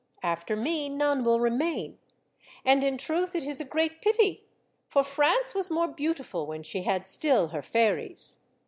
After 0.23 0.55
me, 0.55 0.89
none 0.89 1.23
will 1.23 1.39
remain. 1.39 1.99
And 2.65 2.83
in 2.83 2.97
truth 2.97 3.35
it 3.35 3.45
is 3.45 3.61
a 3.61 3.63
great 3.63 4.01
pity, 4.01 4.43
for 4.87 5.03
France 5.03 5.53
was 5.53 5.69
more 5.69 5.87
beautiful 5.89 6.47
when 6.47 6.63
she 6.63 6.81
had 6.81 7.05
still 7.05 7.49
her 7.49 7.61
fairies. 7.61 8.37